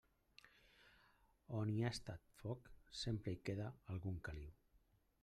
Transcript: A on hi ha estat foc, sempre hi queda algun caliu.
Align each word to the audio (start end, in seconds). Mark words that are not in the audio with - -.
A 1.57 1.59
on 1.59 1.73
hi 1.73 1.77
ha 1.83 1.91
estat 1.97 2.33
foc, 2.39 2.71
sempre 3.03 3.35
hi 3.37 3.41
queda 3.51 3.69
algun 3.97 4.19
caliu. 4.31 4.57